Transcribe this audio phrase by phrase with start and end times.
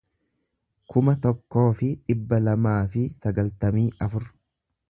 [0.93, 4.31] kuma tokkoo fi dhibba lamaa fi sagaltamii afur